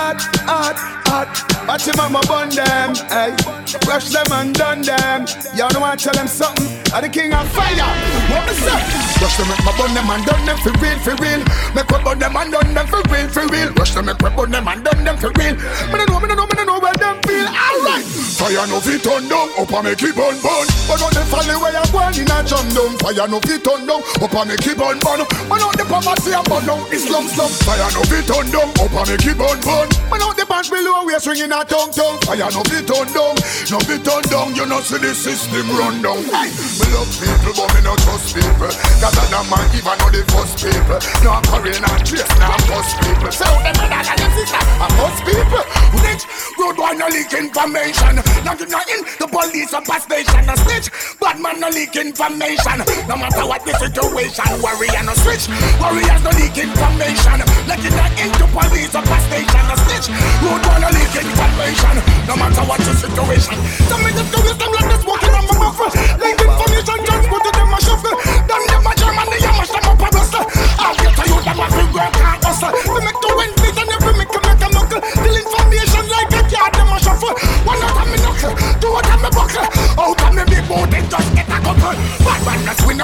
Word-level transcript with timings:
hot, 0.00 0.20
hot, 0.48 0.76
hot. 1.08 1.28
Watch 1.68 1.86
your 1.86 1.96
mama 1.96 2.20
bun 2.26 2.48
them, 2.50 2.94
hey. 3.12 3.36
Rush 3.86 4.10
them 4.10 4.26
and 4.32 4.54
done 4.54 4.82
them. 4.82 5.26
Y'all 5.54 5.70
know 5.70 5.84
I 5.84 5.94
tell 5.94 6.14
them 6.14 6.26
something. 6.26 6.66
I'm 6.90 7.02
the 7.02 7.08
king 7.08 7.32
of 7.32 7.46
fire. 7.54 7.90
What 8.32 8.42
me 8.48 8.54
say? 8.58 8.74
Rush 9.22 9.36
them, 9.36 9.46
make 9.46 9.62
my 9.62 9.72
bun 9.78 9.94
them 9.94 10.10
and 10.10 10.24
done 10.26 10.44
them 10.46 10.58
for 10.58 10.74
real, 10.82 10.98
for 10.98 11.14
real. 11.22 11.42
Make 11.76 11.90
my 11.90 12.02
bun 12.02 12.18
them 12.18 12.34
and 12.34 12.50
done 12.50 12.74
them 12.74 12.86
for 12.88 13.02
real, 13.12 13.28
for 13.28 13.46
real. 13.46 13.70
Rush 13.78 13.94
them, 13.94 14.06
make 14.06 14.20
my 14.22 14.34
bun 14.34 14.50
them 14.50 14.66
and 14.66 14.82
done 14.82 15.04
them 15.04 15.16
for 15.20 15.30
real. 15.38 15.54
Me 15.54 15.96
no 16.00 16.04
know, 16.10 16.18
me 16.18 16.26
no 16.26 16.34
know, 16.34 16.46
me 16.48 16.54
no 16.56 16.64
know 16.64 16.78
where 16.80 16.96
them 16.96 17.20
feel. 17.22 17.46
Alright. 17.46 18.06
Fire 18.40 18.66
no 18.66 18.80
fit 18.80 19.06
on 19.06 19.28
down, 19.28 19.52
up 19.60 19.70
and 19.70 19.84
make 19.84 20.02
it 20.02 20.16
burn, 20.16 20.34
burn. 20.40 20.66
But 20.88 21.04
on 21.04 21.12
the 21.12 21.22
folly 21.28 21.54
where 21.60 21.76
you 21.76 21.84
going 21.92 22.16
in 22.18 22.32
a 22.32 22.40
jam 22.42 22.66
down. 22.72 22.96
Fire 22.98 23.28
no 23.28 23.38
fit 23.44 23.68
on 23.68 23.84
down, 23.84 24.00
up 24.18 24.32
and 24.32 24.48
make 24.48 24.66
it 24.66 24.74
burn, 24.80 24.98
burn. 24.98 25.22
Man 25.46 25.60
out 25.60 25.76
the 25.76 25.84
poverty 25.84 26.32
and 26.32 26.46
burn 26.48 26.64
down, 26.64 26.82
Islam 26.88 27.28
slum. 27.28 27.52
Fire 27.68 27.90
no 27.92 28.02
fit 28.08 28.30
on 28.32 28.48
down, 28.48 28.72
up 28.80 28.96
and 28.96 29.06
make 29.12 29.28
it 29.28 29.36
burn, 29.36 29.60
burn. 29.60 29.89
Man 30.10 30.22
out 30.22 30.36
the 30.36 30.44
pants 30.44 30.70
below, 30.70 31.06
we 31.06 31.14
swinging 31.22 31.52
a 31.54 31.62
tongue, 31.64 31.94
tongue. 31.94 32.18
Fire 32.26 32.50
no 32.50 32.62
fit 32.66 32.90
on 32.90 33.06
down, 33.14 33.34
no 33.70 33.78
fit 33.86 34.06
on 34.10 34.22
down. 34.26 34.54
You 34.58 34.66
know 34.66 34.80
see 34.82 34.98
the 34.98 35.14
system 35.14 35.70
run 35.78 36.02
down. 36.02 36.22
Hey, 36.26 36.50
me 36.50 36.86
love 36.90 37.10
people, 37.14 37.54
but 37.54 37.68
me 37.74 37.80
not 37.86 37.98
trust 38.02 38.34
people. 38.34 38.70
Cause 38.98 39.16
I 39.16 39.24
don't 39.30 39.46
man 39.46 39.66
even 39.70 39.96
know 40.02 40.10
the 40.10 40.22
first 40.34 40.58
people. 40.58 40.98
No 41.22 41.38
curry, 41.46 41.78
not 41.78 42.02
chase, 42.02 42.26
not 42.42 42.58
first 42.66 42.92
people. 42.98 43.30
So 43.30 43.46
them 43.62 43.74
brother 43.78 44.02
and 44.02 44.18
them 44.18 44.32
sister, 44.34 44.62
I'm 44.82 44.90
first 44.98 45.20
people. 45.22 45.64
Snitch, 46.00 46.24
road 46.58 46.76
one 46.78 46.98
no 46.98 47.06
leak 47.06 47.32
information. 47.32 48.18
Not 48.42 48.58
you 48.58 48.66
nothing, 48.66 49.02
the 49.22 49.26
police 49.30 49.72
up 49.72 49.86
a 49.86 49.96
station. 50.02 50.42
A 50.50 50.54
snitch, 50.58 50.90
bad 51.22 51.38
man 51.38 51.60
no 51.62 51.70
leak 51.70 51.94
information. 51.94 52.82
No 53.06 53.14
matter 53.14 53.46
what 53.46 53.62
the 53.62 53.78
situation, 53.78 54.48
warrior 54.58 55.02
no 55.06 55.14
switch. 55.22 55.46
Warriors 55.78 56.22
no 56.26 56.34
leak 56.34 56.58
information. 56.58 57.38
Let 57.70 57.78
you 57.78 57.94
not 57.94 58.10
into 58.18 58.46
police 58.50 58.94
up 58.94 59.06
a 59.06 59.18
station. 59.30 59.69
A 59.70 59.76
snitch, 59.86 60.10
road 60.42 60.66
one 60.66 60.82
no 60.82 60.88
leak 60.90 61.14
information. 61.14 61.94
No 62.26 62.34
matter 62.34 62.64
what 62.66 62.80
the 62.82 62.90
situation. 62.90 63.54
Some 63.86 64.02
me 64.02 64.10
just 64.10 64.34
do 64.34 64.42
them 64.42 64.72
like 64.74 64.88
this 64.90 65.04
walking 65.06 65.30
on 65.30 65.46
my 65.46 65.54
muffle. 65.62 65.94
Link 66.18 66.42
information, 66.42 66.98
transport 67.06 67.42
to 67.46 67.50
them 67.54 67.70
a 67.70 67.78
shuffle. 67.78 68.16
Done 68.50 68.66
them 68.66 68.86
a 68.86 68.92
German, 68.98 69.26
they 69.30 69.38
a 69.46 69.50
mash 69.54 69.70
them 69.70 69.86
up 69.86 70.02
a 70.02 70.08
rustle. 70.10 70.46
I'll 70.74 70.96
get 70.98 71.14
to 71.14 71.22
you, 71.22 71.38
them 71.46 71.60
a 71.62 71.66
work 71.94 72.18
and 72.18 72.42
hustle. 72.42 72.74
We 72.82 72.98
make 72.98 73.20
the 73.22 73.30
wind 73.38 73.59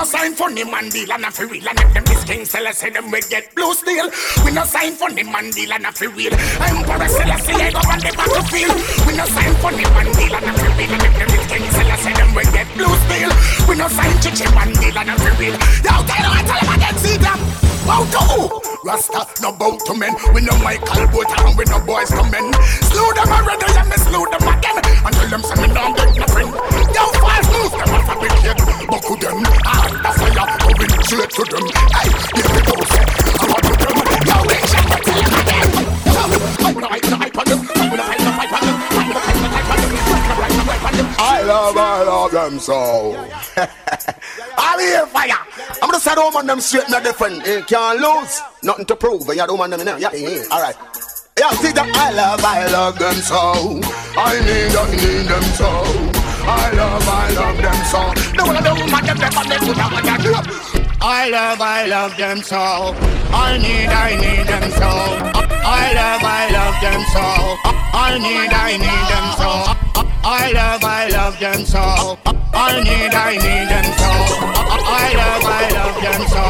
sign 0.06 0.34
for 0.38 0.48
the 0.54 0.64
man 0.64 0.88
deal 0.88 1.10
and 1.10 1.24
a 1.24 1.30
free 1.30 1.46
real. 1.46 1.68
And 1.68 1.78
if 1.82 1.90
them 1.92 2.04
this 2.06 2.22
king 2.22 2.44
say 2.46 2.62
them 2.90 3.10
we 3.10 3.20
get 3.26 3.52
blue 3.54 3.74
steel. 3.74 4.06
We 4.44 4.52
no 4.52 4.62
sign 4.62 4.94
for 4.94 5.10
the 5.10 5.24
man 5.24 5.50
deal 5.50 5.72
and 5.72 5.84
a 5.84 5.90
free 5.90 6.06
real. 6.14 6.32
Emperor 6.62 7.10
Selassie, 7.10 7.58
I 7.58 7.74
go 7.74 7.82
on 7.90 7.98
the 7.98 8.14
battlefield. 8.14 8.77
We 9.02 9.18
no 9.18 9.27
sign 9.27 9.54
for 9.58 9.74
the 9.74 9.82
man 9.90 10.08
deal 10.14 10.34
and 10.38 10.46
a 10.46 10.52
free 10.54 10.86
real. 10.86 10.94
And 10.94 11.02
if 11.02 11.14
them 11.18 11.28
this 11.34 11.46
king 11.50 11.66
say 11.74 12.12
them 12.14 12.30
we 12.38 12.44
get 12.54 12.70
blue 12.78 12.94
steel. 13.10 13.30
We 13.66 13.74
no 13.74 13.90
sign 13.90 14.14
chichi 14.22 14.46
man 14.54 14.70
deal 14.78 14.94
and 14.94 15.10
a 15.10 15.14
free 15.18 15.50
real. 15.50 15.58
Yo, 15.82 15.92
tell 16.06 16.22
them, 16.22 16.46
tell 16.46 16.60
them 16.62 16.74
again, 16.78 16.96
see 17.02 17.18
them. 17.18 17.40
Bow 17.86 18.02
to 18.02 18.20
who? 18.30 18.42
Rasta, 18.86 19.27
no 19.42 19.50
bow 19.54 19.78
to 19.86 19.92
men. 19.94 20.14
We 20.34 20.42
no 20.42 20.54
Michael 20.58 21.06
Butler 21.10 21.50
and 21.50 21.58
we 21.58 21.64
no 21.66 21.78
boys 21.82 22.10
to 22.14 22.22
men. 22.30 22.54
Slew 22.90 23.10
them 23.14 23.30
already 23.30 23.66
and 23.74 23.88
me 23.90 23.98
slew 24.06 24.27
them 24.30 24.46
again. 24.46 24.78
And 25.02 25.14
tell 25.14 25.28
them 25.30 25.42
say 25.42 25.58
me 25.62 25.68
don't 25.74 25.94
get 25.94 26.10
no 26.14 26.27
friend. 26.30 26.50
Yo, 26.94 27.04
fast 27.22 27.46
move 27.50 27.74
them 27.74 27.90
a 27.94 27.98
fabricate. 28.06 28.58
Buckle 28.90 29.16
them, 29.22 29.42
so. 42.60 42.74
All 44.58 44.78
here 44.78 45.06
fire. 45.06 45.39
I'm 45.83 45.90
gonna 45.90 46.00
say 46.00 46.14
the 46.14 46.22
woman 46.22 46.46
them 46.46 46.61
straight 46.61 46.89
me 46.89 47.00
different. 47.00 47.46
You 47.46 47.62
can't 47.62 48.00
lose. 48.00 48.40
Nothing 48.62 48.86
to 48.86 48.96
prove. 48.96 49.28
And 49.28 49.39
you 49.39 49.46
the 49.46 49.52
woman 49.52 49.70
them 49.70 49.84
now. 49.84 49.96
Yeah, 49.96 50.12
yeah. 50.14 50.44
All 50.50 50.61
right. 50.61 50.77
Yeah, 51.39 51.50
see 51.61 51.72
that 51.72 51.84
I 51.92 52.16
love, 52.16 52.40
I 52.40 52.64
love 52.72 52.98
them 52.98 53.12
so. 53.20 53.36
I 54.16 54.40
need, 54.40 54.72
I 54.72 54.89
need 54.89 55.28
them 55.28 55.45
so. 55.52 55.68
I 56.48 56.72
love, 56.72 57.05
I 57.05 57.28
love 57.36 57.58
them 57.61 57.77
so. 57.92 58.00
The 58.33 58.40
one 58.40 58.56
the 58.64 58.72
woman 58.72 59.05
them 59.05 59.20
and 59.20 59.48
they 59.52 59.61
put 59.61 59.77
on 59.77 60.00
that. 60.00 60.86
I 61.02 61.28
love, 61.28 61.61
I 61.61 61.84
love 61.86 62.16
them 62.16 62.40
so. 62.40 62.56
I 62.56 63.58
need, 63.61 63.92
I 63.92 64.16
need 64.16 64.48
them 64.48 64.64
so. 64.80 64.89
I 65.61 65.92
love, 65.92 66.24
I 66.24 66.48
love 66.56 66.77
them 66.80 67.05
so. 67.12 67.20
I 67.92 68.16
need, 68.16 68.48
I 68.48 68.80
need 68.80 69.05
them 69.12 69.27
so. 69.36 69.55
I 70.29 70.51
love, 70.51 70.83
I 70.83 71.09
love 71.09 71.39
them 71.39 71.64
so. 71.64 72.19
I 72.53 72.83
need, 72.83 73.14
I 73.14 73.39
need 73.39 73.69
them 73.70 73.85
so. 73.95 74.11
I 74.83 75.14
love, 75.14 75.45
I 75.47 75.70
love 75.70 76.03
them 76.03 76.23
so. 76.27 76.42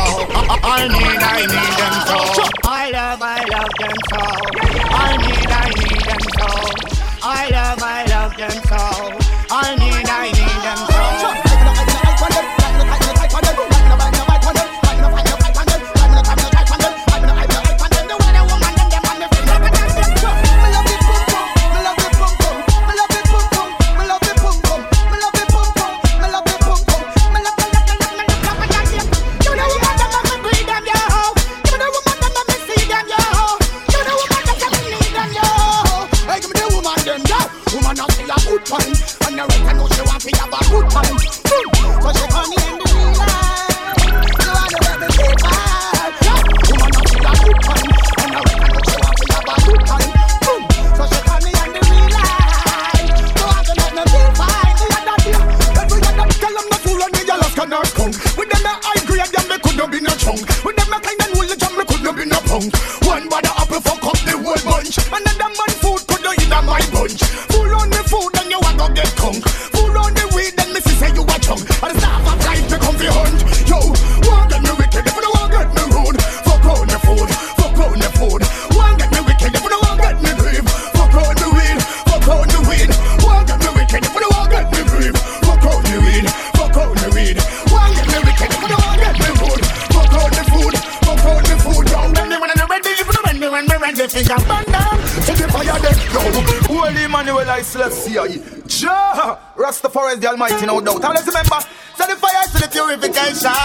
I 0.64 0.88
need, 0.88 1.20
I 1.20 1.44
need 1.44 1.76
them 1.76 1.94
so. 2.08 2.18
I 2.64 2.90
love, 2.90 3.20
I 3.20 3.44
love 3.52 3.74
them 3.76 3.98
so. 4.08 4.22
I 4.96 5.16
need, 5.20 5.50
I 5.52 5.68
need 5.76 6.00
them 6.08 6.24
so. 6.40 6.48
I 7.22 7.50
love, 7.50 7.82
I 7.82 8.04
love 8.06 8.34
them 8.38 8.56
so. 8.64 8.80
I 9.50 9.76
need, 9.76 9.85
Almighty, 100.36 100.66
no 100.66 100.80
doubt. 100.84 101.00
And 101.00 101.14
let's 101.16 101.26
remember, 101.26 101.60
set 101.96 102.12
the 102.12 102.16
fire 102.20 102.44
to 102.52 102.58
the 102.60 102.68
purification. 102.68 103.56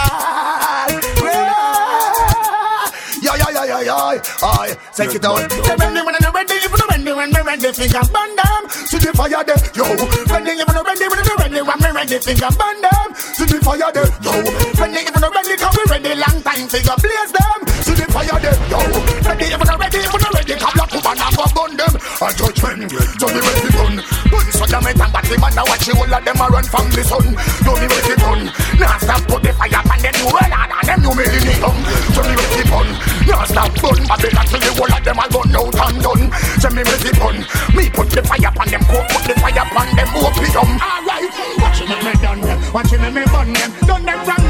Yeah, 3.20 3.36
yeah, 3.36 3.52
yeah, 3.52 3.64
yeah, 3.68 3.92
yeah. 3.92 4.16
Aye, 4.40 4.72
take 4.96 5.14
it 5.14 5.24
out. 5.24 5.52
Say 5.52 5.76
when 5.76 5.92
me 5.92 6.00
when 6.00 6.16
I'm 6.16 6.32
ready, 6.32 6.56
if 6.56 6.72
you 6.72 6.78
don't 6.80 6.88
ready, 6.88 7.12
when 7.12 7.28
ready, 7.28 7.68
finger 7.76 8.00
burn 8.08 8.32
down. 8.40 8.72
To 8.72 8.96
the 8.96 9.12
fire 9.12 9.44
dead, 9.44 9.60
yo. 9.76 9.84
Ready, 10.32 10.56
if 10.56 10.64
you 10.64 10.72
don't 10.72 10.80
ready, 10.80 11.06
when 11.12 11.20
you 11.20 11.36
ready, 11.36 11.60
when 11.60 11.92
ready, 11.92 12.18
finger 12.24 12.52
burn 12.56 12.80
down. 12.80 13.08
To 13.12 13.42
the 13.44 13.56
fire 13.60 13.92
dead, 13.92 14.08
yo. 14.24 14.32
Ready, 14.80 15.00
if 15.04 15.12
you 15.12 15.28
ready, 15.28 15.54
cause 15.60 15.76
we 15.76 15.84
ready, 15.92 16.16
long 16.16 16.38
time, 16.40 16.66
finger 16.72 16.96
blaze 17.04 17.32
them. 17.36 17.60
To 17.84 17.92
the 18.00 18.06
fire 18.16 18.40
dead, 18.40 18.56
yo. 18.72 18.80
Ready, 19.28 19.44
if 19.44 19.60
you 19.60 19.68
don't 19.68 19.76
ready, 19.76 20.00
if 20.00 20.08
you 20.08 20.30
ready, 20.32 20.54
come 20.56 20.72
black 20.72 20.88
woman 20.96 21.20
and 21.20 21.36
go 21.36 21.44
burn 21.52 21.72
them. 21.76 21.94
A 22.00 22.26
judgment, 22.32 22.88
so 23.20 23.28
me 23.28 23.40
ready 23.44 23.68
gun. 23.76 23.94
Gun 24.32 24.46
so 24.56 24.64
damn 24.72 24.88
it, 24.88 24.96
the 25.32 25.40
man, 25.40 25.54
now 25.56 25.64
watch 25.64 25.88
all 25.88 26.04
of 26.04 26.22
them 26.24 26.40
a 26.40 26.46
run 26.52 26.64
from 26.64 26.86
the 26.92 27.00
sun. 27.00 27.24
Do 27.64 27.72
me 27.80 27.86
ready 27.88 28.16
gun. 28.20 28.40
Now 28.76 29.00
stop 29.00 29.24
put 29.24 29.40
the 29.40 29.52
fire 29.56 29.80
on 29.80 29.98
them, 30.04 30.14
you 30.20 30.28
well 30.28 30.52
and 30.52 30.84
them 30.84 31.00
you 31.00 31.12
millennium. 31.16 31.76
So 32.12 32.20
me 32.20 32.34
ready 32.36 32.64
gun. 32.68 32.88
Now 33.24 33.44
stop 33.48 33.72
burn 33.80 34.04
Babylon 34.04 34.46
till 34.52 34.60
the 34.60 34.70
whole 34.76 34.92
of 34.92 35.00
them 35.00 35.20
a 35.20 35.24
run 35.32 35.56
out 35.56 35.80
and 35.80 35.98
done. 36.04 36.24
Say 36.60 36.70
me 36.76 36.82
ready 36.84 37.12
gun. 37.16 37.36
Me 37.72 37.88
put 37.88 38.12
the 38.12 38.20
fire 38.20 38.44
upon 38.44 38.68
them, 38.68 38.84
coat 38.84 39.08
put 39.08 39.24
the 39.24 39.34
fire 39.40 39.64
upon 39.64 39.88
them, 39.96 40.08
opium. 40.12 40.70
Alright, 40.76 41.32
watch 41.56 41.80
me 41.80 41.96
me 41.96 42.12
done 42.20 42.40
them, 42.44 42.58
watch 42.72 42.92
me 42.92 43.08
me 43.08 43.24
burn 43.32 43.48
them, 43.56 43.70
done 43.88 44.04
them 44.04 44.20
from 44.28 44.41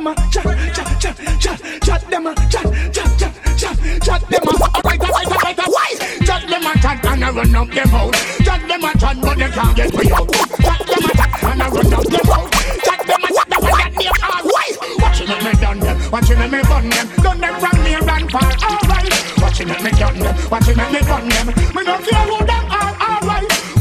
them 0.00 0.06
a 0.06 0.30
chat, 0.30 0.44
chat, 0.74 1.00
chat, 1.00 1.40
chat, 1.40 1.82
chat 1.82 2.10
them 2.10 2.26
a 2.26 2.34
chat, 2.48 2.64
chat, 2.92 3.18
chat, 3.18 3.34
chat, 3.58 3.76
chat 4.00 4.20
them 4.30 4.48
a. 4.48 4.52
Alright, 4.60 5.00
alright, 5.00 5.26
alright, 5.26 5.58
why? 5.66 5.94
Chat 6.24 6.48
them 6.48 6.64
a 6.64 6.72
chat 6.80 7.04
and 7.04 7.24
I 7.24 7.30
run 7.30 7.54
up 7.54 7.68
them 7.68 7.94
out. 7.94 8.14
Chat 8.14 8.68
them 8.68 8.84
a 8.84 8.98
chat 8.98 9.16
but 9.20 9.36
they 9.36 9.50
can't 9.50 9.76
get 9.76 9.92
me 9.92 10.12
out. 10.12 10.32
Chat 10.32 10.80
them 10.88 11.04
a 11.04 11.12
chat 11.16 11.44
and 11.44 11.62
I 11.62 11.68
run 11.68 11.92
up 11.92 12.04
them 12.04 12.30
out. 12.32 12.52
Chat 12.84 13.00
them 13.06 13.24
a 13.24 13.28
chat 13.28 13.48
that 13.50 13.60
one 13.60 13.76
that 13.76 13.92
name 13.98 14.16
all 14.24 14.44
why? 14.48 14.68
Watching 15.02 15.28
me 15.28 15.52
done 15.60 15.80
them, 15.80 16.10
watching 16.10 16.38
me 16.38 16.48
burn 16.48 16.88
them, 16.88 17.06
done 17.20 17.40
them 17.40 17.60
from 17.60 17.84
near 17.84 18.00
and 18.00 18.30
far. 18.30 18.52
Alright, 18.64 19.12
watching 19.42 19.68
me 19.68 19.90
done 19.90 20.18
them, 20.18 20.36
watching 20.50 20.76
me 20.76 21.00
burn 21.04 21.28
them. 21.28 21.46
Me 21.76 21.84
don't 21.84 22.04
care 22.08 22.24
who 22.24 22.46
them 22.46 22.56
are. 22.56 22.59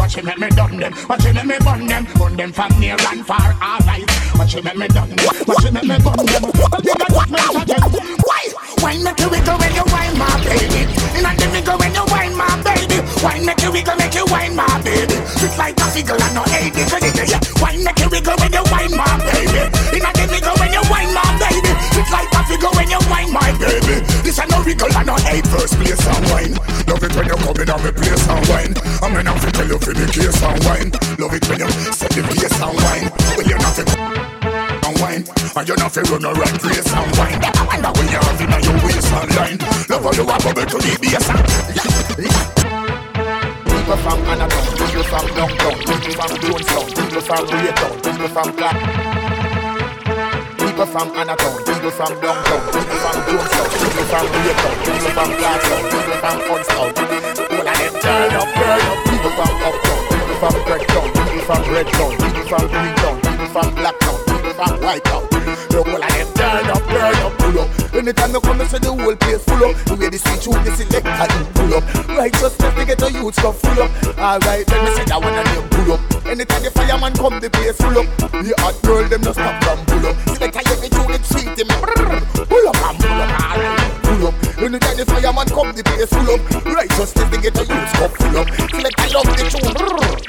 Watch 0.09 0.17
him 0.17 0.25
make 0.25 0.39
me 0.39 0.49
done 0.49 0.77
them. 0.77 0.93
Watch 1.07 1.21
him 1.21 1.35
make 1.35 1.45
me 1.45 1.57
burn 1.61 1.85
them. 1.85 2.07
Burn 2.17 2.35
them 2.35 2.51
from 2.51 2.79
near 2.79 2.97
and 2.97 3.23
far. 3.23 3.53
Alright. 3.61 4.09
Watch 4.33 4.55
him 4.55 4.63
make 4.65 4.75
me 4.75 4.87
done 4.87 5.13
them. 5.13 5.21
Watch 5.45 5.63
him 5.63 5.73
make 5.75 5.85
me 5.85 5.97
burn 6.01 6.25
them. 6.25 6.49
But 6.49 6.81
they 6.81 6.97
got 6.97 7.13
what 7.13 7.29
me 7.29 7.37
again. 7.37 7.85
Why? 8.25 8.41
Why 8.81 8.97
make 8.97 9.19
you 9.21 9.29
wiggle 9.29 9.53
when 9.61 9.69
you 9.69 9.85
wine, 9.93 10.17
my 10.17 10.33
baby? 10.41 10.89
Inna 11.13 11.29
the 11.37 11.45
wiggle 11.53 11.77
when 11.77 11.93
you 11.93 12.05
wine, 12.09 12.33
my 12.33 12.49
baby. 12.65 12.97
Why 13.21 13.37
make 13.37 13.61
you 13.61 13.69
wiggle, 13.69 13.95
make 14.01 14.17
you 14.17 14.25
wine, 14.33 14.55
my 14.57 14.65
baby? 14.81 15.13
It's 15.13 15.57
like 15.61 15.77
a 15.77 15.85
figure 15.93 16.17
and 16.17 16.33
no 16.33 16.41
eight. 16.57 16.73
Yeah. 16.73 17.37
Why 17.61 17.77
make 17.77 18.01
you 18.01 18.09
wiggle 18.09 18.33
when 18.41 18.49
you 18.49 18.65
wine, 18.73 18.97
my 18.97 19.13
baby? 19.29 19.61
Inna 19.93 20.09
the 20.09 20.25
wiggle 20.25 20.57
when 20.57 20.73
you 20.73 20.81
wine, 20.89 21.13
my 21.13 21.21
baby. 21.37 21.69
It's 22.01 22.09
like 22.09 22.33
a 22.33 22.41
figure 22.49 22.73
when 22.73 22.89
you 22.89 22.97
wine, 23.13 23.29
my 23.29 23.53
baby. 23.61 24.01
This 24.25 24.41
a 24.41 24.49
no 24.49 24.65
wiggle 24.65 24.89
and 24.89 25.05
no 25.05 25.21
eight. 25.29 25.45
First 25.53 25.77
place 25.77 26.01
and 26.01 26.25
wine. 26.33 26.57
Love 26.89 27.05
it 27.05 27.13
when 27.13 27.29
you 27.29 27.37
come 27.37 27.61
in 27.61 27.69
on 27.69 27.77
me 27.85 27.91
place 27.93 28.25
and 28.25 28.41
wine. 28.49 28.73
For 29.89 29.97
the 29.97 30.05
case 30.13 30.43
and 30.45 30.61
wine. 30.69 30.89
Love 31.17 31.33
it 31.33 31.41
when 31.49 31.59
you 31.65 31.69
set 31.97 32.13
the 32.13 32.21
pace 32.21 32.61
and 32.61 32.77
wine. 32.77 33.09
Well, 33.33 33.45
you're 33.49 33.57
not 33.57 33.73
fit 33.73 33.89
and 33.89 34.95
wine. 35.01 35.23
And 35.25 35.65
you're 35.65 35.81
not 35.81 35.91
fit 35.91 36.05
run 36.13 36.25
around 36.25 36.57
place 36.61 36.85
and 36.93 37.09
wine. 37.17 37.41
I 37.41 37.63
wonder 37.65 37.91
when 37.97 38.07
you're 38.13 38.21
having 38.21 38.53
on 38.53 38.61
your 38.61 38.77
waist 38.85 39.09
and 39.09 39.31
line. 39.33 39.57
Love 39.89 40.05
how 40.05 40.13
you 40.13 40.25
are 40.29 40.41
bubble 40.45 40.65
to 40.69 40.77
the 40.77 40.93
bass 41.01 41.25
and 41.25 41.41
People 43.65 43.97
from 44.05 44.19
Anaton, 44.29 44.65
people 44.77 45.05
from 45.09 45.25
Downtown, 45.33 45.73
people 45.81 46.13
from 46.13 46.31
Jonestown, 46.37 46.85
people 46.93 47.21
from 47.25 47.43
Raytown, 47.49 47.93
people 48.05 48.29
from 48.29 48.49
Black. 48.53 48.77
People 50.53 50.85
from 50.85 51.07
Anaton, 51.17 51.53
people 51.65 51.91
from 51.97 52.13
Downtown, 52.21 52.61
people 52.69 52.97
from 53.01 53.17
Jonestown, 53.25 53.67
people 53.73 54.05
from 54.05 54.25
Raytown, 54.37 54.75
people 54.85 55.11
from 55.17 55.29
Blacktown, 55.33 55.81
people 55.89 56.17
from 56.21 56.37
of 56.77 56.93
them 56.93 57.38
turn 58.01 58.33
up, 58.33 58.49
turn 58.55 58.81
up. 58.81 58.97
People 59.05 59.31
from 59.35 59.51
Uptown, 59.67 59.99
people 60.09 60.37
from 60.39 60.53
people 60.55 60.79
from 60.89 61.13
people 61.27 61.43
from 61.43 61.63
people 61.63 62.45
from 62.47 62.69
people 62.69 63.49
from 63.53 63.89
turn 66.39 66.69
up, 66.71 66.83
turn 66.87 67.15
up, 67.19 67.37
pull 67.37 67.59
up. 67.59 67.69
Anytime 67.93 68.31
you 68.31 68.41
come, 68.41 68.59
you 68.59 68.65
see 68.65 68.79
the 68.79 68.91
whole 68.91 69.15
place 69.15 69.43
full 69.43 69.63
up. 69.67 69.75
The 69.85 69.95
way 69.99 70.09
the 70.09 70.19
out, 70.23 70.63
the 70.63 70.71
selector 70.71 71.27
you 71.35 71.45
pull 71.51 71.73
up. 71.75 71.83
Righteousness, 72.07 72.73
they 72.75 72.85
get 72.85 73.01
a 73.03 73.11
youth 73.11 73.35
stuff 73.35 73.59
full 73.59 73.83
up. 73.83 73.91
Alright, 74.17 74.67
let 74.71 74.79
me 74.83 74.89
say 74.95 75.05
that 75.11 75.19
one 75.19 75.35
and 75.35 75.47
them 75.51 75.67
pull 75.69 75.93
up. 75.93 76.01
Anytime 76.25 76.63
the 76.63 76.71
fireman 76.71 77.13
come, 77.13 77.39
the 77.39 77.49
place 77.49 77.75
full 77.75 77.97
up. 77.99 78.07
The 78.31 78.53
hot 78.63 78.75
girl, 78.83 79.03
them 79.03 79.21
no 79.21 79.31
stop 79.35 79.55
from 79.63 79.79
pull 79.85 80.07
up. 80.07 80.15
Selector, 80.31 80.63
every 80.71 80.89
tune 80.89 81.11
it 81.11 81.23
sweet, 81.27 81.51
them 81.59 81.67
pull 82.47 82.67
up. 82.71 82.78
Pull 84.69 84.77
up. 84.77 84.83
Anytime 84.83 84.97
the 84.97 85.05
fireman 85.05 85.49
come, 85.49 85.73
the 85.73 85.81
place 85.81 86.09
full 86.13 86.29
up. 86.29 86.41
Righteousness, 86.61 87.29
they 87.33 87.41
get 87.41 87.57
a 87.57 87.65
youth 87.65 87.89
stuff 87.89 88.13
full 88.13 88.37
up. 88.37 88.47
Selector, 88.69 89.09
love 89.17 89.25
the 89.25 89.43
tune, 89.49 89.73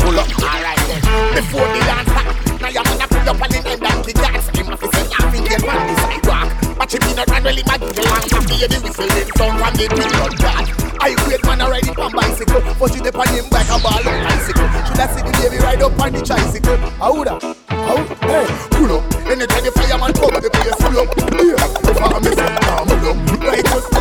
pull 0.00 0.16
up. 0.16 0.28
Alright, 0.40 0.81
then. 0.88 1.00
Before 1.37 1.69
the 1.69 1.81
dance 1.84 2.08
start, 2.08 2.25
now 2.60 2.72
you 2.72 2.81
wanna 2.81 3.04
pull 3.04 3.28
up 3.28 3.37
and 3.37 3.52
then 3.52 3.66
end 3.69 3.84
up 3.84 4.00
the 4.00 4.12
dance. 4.16 4.48
Have 4.48 4.81
to 4.81 4.88
say, 4.96 5.04
we 5.28 5.44
get 5.44 5.60
on 5.60 5.76
the 5.84 5.94
sidewalk. 6.00 6.48
Watch 6.81 6.94
him 6.96 7.04
in 7.04 7.20
a 7.20 7.25
run, 7.28 7.42
really 7.44 7.64
mad, 7.69 7.81
the 7.84 8.00
long 8.00 8.25
time, 8.32 8.48
the 8.48 8.81
whistle, 8.81 9.12
them 9.12 9.28
sound 9.37 9.60
from 9.60 9.75
the 9.76 9.84
period 9.92 10.32
yard. 10.40 10.66
I 11.00 11.16
wait 11.28 11.44
man, 11.44 11.60
I 11.60 11.69
ride 11.69 11.88
it 11.88 11.98
on 12.00 12.12
bicycle, 12.12 12.60
but 12.81 12.93
dip 12.96 13.16
on 13.20 13.28
him 13.28 13.44
like 13.52 13.69
a 13.69 13.76
ball 13.76 14.00
on 14.00 14.19
bicycle. 14.25 14.69
Should 14.88 15.00
I 15.00 15.06
see 15.12 15.20
the 15.20 15.32
baby 15.36 15.60
ride 15.60 15.84
up 15.84 16.00
on 16.00 16.12
the 16.16 16.20
tricycle? 16.25 16.81
How 16.96 17.12
would 17.12 17.28
I? 17.28 17.36
How? 17.69 17.96
Hey, 18.25 18.48
pull 18.72 18.88
up. 18.96 19.04
Anytime 19.28 19.64
the 19.64 19.72
fireman 19.76 20.12
come, 20.16 20.32
the 20.40 20.48
place 20.48 20.81
full 20.81 20.96
up. 20.96 21.12
Yeah, 21.28 21.60
the 21.84 21.93
farm 21.93 22.25
is 22.25 22.40
pull 22.40 23.04
up. 23.04 23.16
Right, 23.40 24.00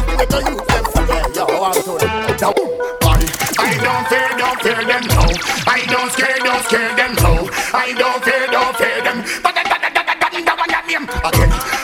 don't 4.60 4.76
fear 4.76 4.86
them, 4.86 5.04
no. 5.08 5.24
I 5.68 5.86
don't 5.88 6.12
scare, 6.12 6.40
don't 6.40 6.64
scare 6.66 6.96
them, 6.96 7.16
no. 7.24 7.50
I 7.74 7.94
don't 7.94 8.24
fear, 8.24 8.48
don't 8.52 8.76
fear 8.76 9.02
them. 9.04 9.20
Again. 9.20 9.70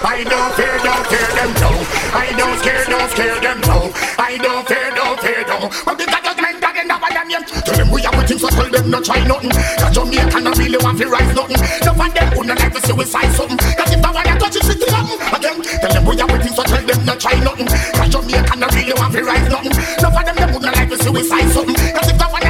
I 0.03 0.23
don't 0.23 0.53
fear, 0.55 0.77
don't 0.83 1.07
fear 1.07 1.27
them, 1.35 1.51
no. 1.61 1.71
I 2.13 2.33
don't 2.37 2.57
scare, 2.59 2.85
don't 2.85 3.11
scare 3.11 3.39
them, 3.39 3.61
no. 3.61 3.91
I 4.19 4.37
don't 4.37 4.67
fear, 4.67 4.91
don't 4.95 5.19
fear, 5.19 5.43
no. 5.47 5.69
But 5.85 5.97
the 5.97 6.05
judgment 6.35 6.57
again, 6.59 6.87
one 6.91 7.13
that 7.13 7.27
name. 7.27 7.43
Tell 7.63 7.75
them 7.75 7.89
we 7.91 8.01
have 8.03 8.27
things, 8.27 8.41
so 8.41 8.49
tell 8.49 8.69
them 8.69 8.89
no 8.91 8.99
try 9.01 9.23
nothing. 9.23 9.51
Cause 9.51 9.93
Jamaica 9.95 10.39
no 10.41 10.51
really 10.59 10.79
want 10.83 10.97
to 10.99 11.07
rise 11.07 11.31
nothing. 11.35 11.61
No 11.85 11.93
one 11.93 12.11
them 12.11 12.27
no 12.35 12.53
like 12.53 12.73
to 12.73 12.81
suicide 12.83 13.31
something. 13.35 13.57
Cause 13.57 13.91
if 13.95 14.03
I 14.03 14.11
want 14.11 14.27
to 14.27 14.35
touch 14.35 14.55
it, 14.59 14.67
it's 14.67 14.91
nothing. 14.91 15.19
Again, 15.31 15.57
tell 15.63 15.91
them 15.93 16.03
we 16.05 16.17
have 16.17 16.29
things, 16.43 16.55
so 16.55 16.63
tell 16.63 16.83
them 16.83 16.99
no 17.05 17.13
try 17.15 17.39
nothing. 17.39 17.67
Cause 17.67 18.09
Jamaica 18.11 18.55
no 18.59 18.67
really 18.75 18.95
want 18.99 19.13
to 19.15 19.21
rise 19.23 19.47
nothing. 19.49 19.73
No 20.03 20.07
one 20.11 20.25
them 20.25 20.35
them 20.35 20.51
no 20.51 20.69
like 20.75 20.89
to 20.89 20.97
suicide 20.99 21.49
something. 21.55 21.75
Cause 21.75 22.09
if 22.11 22.21
I 22.21 22.27
want 22.31 22.44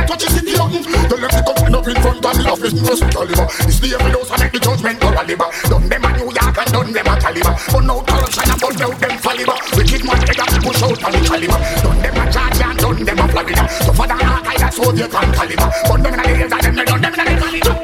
front 2.36 2.62
of 2.62 2.72
the 2.72 2.80
office, 2.80 3.02
no 3.02 3.10
caliber. 3.10 3.48
It's 3.68 3.80
the 3.80 3.96
every 3.96 4.12
house 4.12 4.32
and 4.32 4.42
make 4.42 4.52
the 4.52 4.60
judgment 4.60 5.00
go 5.00 5.08
aliba. 5.12 5.48
Done 5.70 5.88
them 5.90 6.06
a 6.06 6.10
New 6.18 6.30
York 6.32 6.58
and 6.58 6.72
done 6.72 6.92
them 6.92 7.08
a 7.08 7.16
Caliber. 7.20 7.54
But 7.72 7.84
now 7.86 8.02
corruption 8.04 8.52
and 8.52 8.60
burn 8.62 8.82
out 8.82 9.00
them 9.00 9.16
Faliba. 9.24 9.56
Wicked 9.76 10.04
man 10.06 10.22
head 10.26 10.40
up 10.40 10.50
push 10.64 10.84
out 10.84 11.04
on 11.04 11.12
the 11.12 11.20
caliber. 11.24 11.60
Done 11.84 12.02
them 12.02 12.18
a 12.20 12.24
Georgia 12.32 12.66
and 12.66 12.80
done 12.80 13.04
them 13.06 13.20
a 13.20 13.26
Florida. 13.28 13.64
So 13.86 13.92
for 13.94 14.08
the 14.08 14.16
heart 14.16 14.48
I 14.48 14.56
got 14.58 14.74
Soviet 14.74 15.14
and 15.14 15.34
Caliber. 15.36 15.70
But 15.88 16.00
them 16.04 16.14
in 16.14 16.20
the 16.20 16.30
hills 16.36 16.52
and 16.52 16.64
them 16.64 16.76
they 16.76 16.86
done 16.86 17.02
them 17.02 17.14
in 17.14 17.26
the 17.26 17.36
Caliber. 17.40 17.76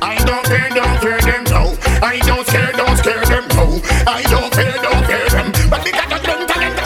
I 0.00 0.14
don't 0.24 0.46
fear, 0.46 0.68
don't 0.74 1.00
fear 1.00 1.20
them, 1.20 1.44
no. 1.48 1.62
I 2.02 2.18
don't 2.20 2.46
scare, 2.46 2.72
don't 2.72 2.96
scare 2.98 3.24
them, 3.24 3.44
no. 3.56 3.64
I 4.06 4.22
don't 4.22 4.50
fear, 4.54 4.74
don't 4.84 5.04
fear 5.06 5.28
them. 5.32 5.48
But 5.70 5.80
they 5.84 5.92
got 5.92 6.08
the 6.08 6.18
gun 6.22 6.46
talent. 6.46 6.76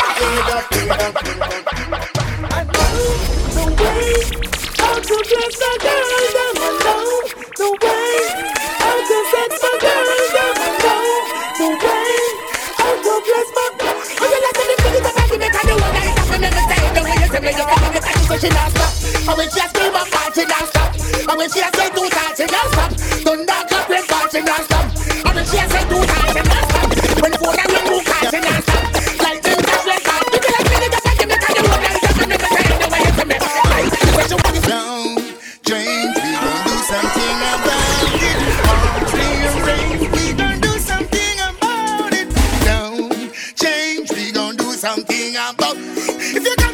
The 3.53 3.65
way 3.79 4.17
how 4.79 4.95
to 4.97 5.17
dress 5.29 5.61
a 5.61 5.79
girl, 5.83 6.33
them. 6.33 6.52
The 7.55 7.71
way 7.83 7.92
something 44.83 45.37
about. 45.37 45.77
If 45.77 46.45
you 46.45 46.57
continue 46.57 46.72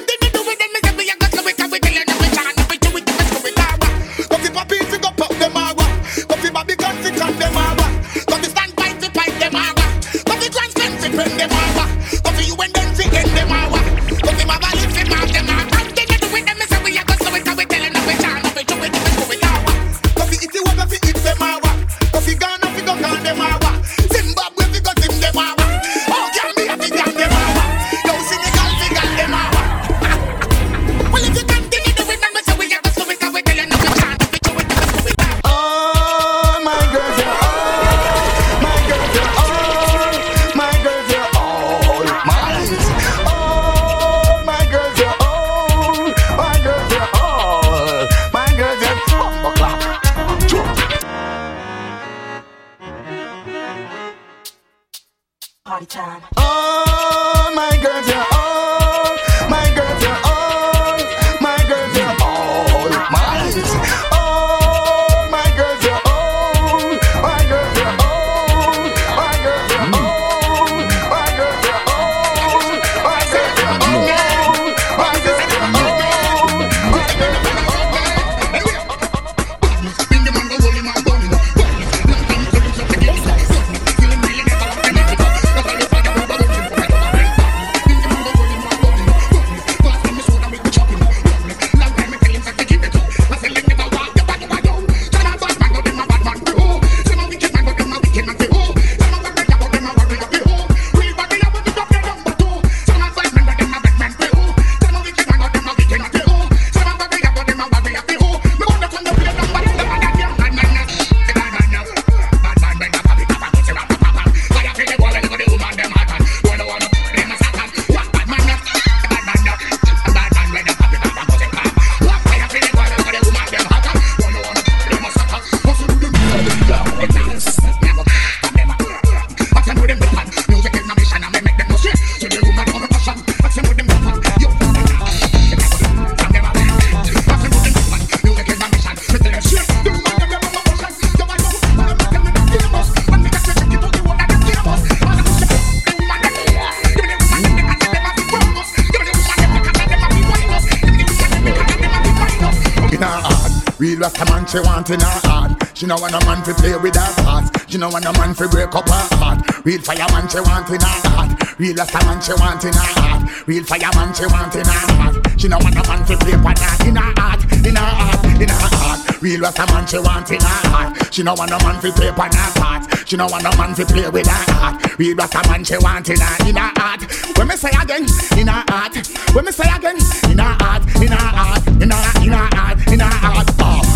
Real 153.99 154.07
Rasta 154.07 154.25
man 154.31 154.47
she 154.47 154.61
want 154.61 154.90
in 154.90 155.00
her 155.00 155.21
heart. 155.26 155.76
She 155.76 155.85
know 155.85 155.99
want 155.99 156.14
a 156.14 156.23
man 156.25 156.38
to 156.45 156.55
play 156.55 156.71
with 156.78 156.95
her 156.95 157.23
heart. 157.26 157.50
She 157.67 157.78
know 157.78 157.90
want 157.90 158.07
a 158.07 158.12
man 158.12 158.33
to 158.33 158.47
break 158.47 158.71
up 158.71 158.87
her 158.87 159.17
heart. 159.19 159.43
Real 159.67 159.83
fireman 159.83 160.28
she 160.31 160.38
want 160.38 160.71
in 160.71 160.78
her 160.78 160.99
heart. 161.11 161.59
Real 161.59 161.75
Rasta 161.75 161.99
man 162.07 162.23
she 162.23 162.31
want 162.38 162.62
in 162.62 162.71
her 162.78 162.93
heart. 162.95 163.49
Real 163.49 163.64
fireman 163.64 164.14
she 164.14 164.26
want 164.31 164.55
in 164.55 164.62
her 164.62 164.87
heart. 164.95 165.19
She 165.35 165.49
know 165.50 165.59
want 165.59 165.75
a 165.75 165.83
man 165.83 166.07
to 166.07 166.14
play 166.14 166.38
with 166.38 166.62
her 166.62 166.87
in 166.87 166.95
her 166.95 167.11
heart, 167.19 167.43
in 167.43 167.75
her 167.75 167.83
heart, 167.83 168.23
in 168.38 168.47
her 168.47 168.71
heart. 168.78 169.21
Real 169.21 169.40
Rasta 169.40 169.67
man 169.67 169.85
she 169.90 169.99
want 169.99 170.31
in 170.31 170.40
her 170.47 170.61
heart. 170.71 171.12
She 171.12 171.23
know 171.26 171.35
want 171.35 171.50
a 171.50 171.59
man 171.59 171.83
to 171.83 171.90
play 171.90 172.11
with 172.14 172.35
her 172.38 172.50
heart. 172.62 172.83
She 173.02 173.17
know 173.19 173.26
want 173.26 173.50
a 173.50 173.52
man 173.59 173.75
to 173.75 173.83
play 173.83 174.09
with 174.14 174.31
her 174.31 174.52
heart. 174.55 174.99
Real 174.99 175.17
Rasta 175.19 175.43
man 175.50 175.64
she 175.67 175.75
want 175.83 176.07
in 176.07 176.23
her 176.23 176.47
in 176.47 176.55
her 176.55 176.71
heart. 176.78 177.02
When 177.35 177.50
me 177.50 177.57
say 177.59 177.75
again, 177.75 178.07
in 178.38 178.47
her 178.47 178.62
heart. 178.71 178.95
When 179.35 179.45
me 179.45 179.50
say 179.50 179.67
again, 179.67 179.99
in 180.31 180.38
her 180.38 180.55
heart, 180.62 180.87
in 181.02 181.11
her 181.11 181.19
heart, 181.19 181.67
in 181.83 181.90
her 181.90 182.23
in 182.23 182.31
her 182.31 182.49
heart, 182.55 182.78
in 182.87 183.00
her 183.00 183.11
heart. 183.11 183.50
Oh. 183.59 183.88